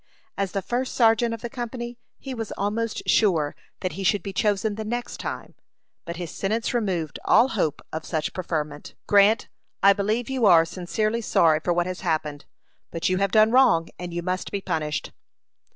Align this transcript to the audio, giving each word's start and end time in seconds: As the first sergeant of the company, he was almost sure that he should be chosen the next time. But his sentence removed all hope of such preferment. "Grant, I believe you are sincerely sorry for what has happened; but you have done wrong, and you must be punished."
As 0.35 0.53
the 0.53 0.63
first 0.63 0.95
sergeant 0.95 1.31
of 1.31 1.41
the 1.43 1.47
company, 1.51 1.99
he 2.17 2.33
was 2.33 2.51
almost 2.53 3.07
sure 3.07 3.55
that 3.81 3.91
he 3.91 4.03
should 4.03 4.23
be 4.23 4.33
chosen 4.33 4.73
the 4.73 4.83
next 4.83 5.19
time. 5.19 5.53
But 6.05 6.15
his 6.15 6.31
sentence 6.31 6.73
removed 6.73 7.19
all 7.23 7.49
hope 7.49 7.83
of 7.93 8.03
such 8.03 8.33
preferment. 8.33 8.95
"Grant, 9.05 9.47
I 9.83 9.93
believe 9.93 10.27
you 10.27 10.47
are 10.47 10.65
sincerely 10.65 11.21
sorry 11.21 11.59
for 11.59 11.71
what 11.71 11.85
has 11.85 12.01
happened; 12.01 12.45
but 12.89 13.09
you 13.09 13.17
have 13.19 13.29
done 13.31 13.51
wrong, 13.51 13.89
and 13.99 14.11
you 14.11 14.23
must 14.23 14.51
be 14.51 14.59
punished." 14.59 15.11